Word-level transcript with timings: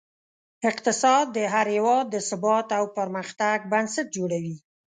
اقتصاد 0.69 1.25
د 1.35 1.37
هر 1.53 1.67
هېواد 1.75 2.05
د 2.09 2.15
ثبات 2.29 2.67
او 2.77 2.83
پرمختګ 2.97 3.57
بنسټ 3.71 4.07
جوړوي. 4.17 4.55